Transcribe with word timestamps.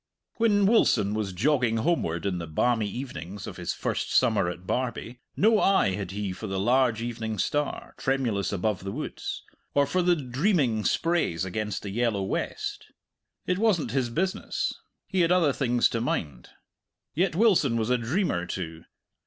When 0.37 0.65
Wilson 0.65 1.13
was 1.13 1.31
jogging 1.31 1.77
homeward 1.77 2.25
in 2.25 2.39
the 2.39 2.47
balmy 2.47 2.89
evenings 2.89 3.45
of 3.45 3.57
his 3.57 3.71
first 3.71 4.11
summer 4.11 4.49
at 4.49 4.65
Barbie, 4.65 5.19
no 5.37 5.59
eye 5.61 5.89
had 5.91 6.09
he 6.09 6.31
for 6.33 6.47
the 6.47 6.59
large 6.59 7.03
evening 7.03 7.37
star, 7.37 7.93
tremulous 7.99 8.51
above 8.51 8.83
the 8.83 8.91
woods, 8.91 9.43
or 9.75 9.85
for 9.85 10.01
the 10.01 10.15
dreaming 10.15 10.85
sprays 10.85 11.45
against 11.45 11.83
the 11.83 11.91
yellow 11.91 12.23
west. 12.23 12.87
It 13.45 13.59
wasn't 13.59 13.91
his 13.91 14.09
business; 14.09 14.73
he 15.05 15.21
had 15.21 15.31
other 15.31 15.53
things 15.53 15.87
to 15.89 16.01
mind. 16.01 16.49
Yet 17.13 17.35
Wilson 17.35 17.77
was 17.77 17.91
a 17.91 17.97
dreamer 17.99 18.47
too. 18.47 18.85